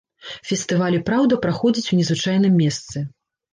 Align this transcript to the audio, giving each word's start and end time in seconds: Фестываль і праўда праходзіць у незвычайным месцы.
Фестываль 0.51 0.97
і 1.01 1.01
праўда 1.09 1.39
праходзіць 1.45 1.85
у 1.91 2.01
незвычайным 2.01 2.59
месцы. 2.65 3.07